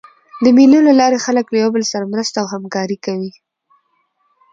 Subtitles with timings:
[0.43, 3.31] د مېلو له لاري خلک له یو بل سره مرسته او همکاري کوي.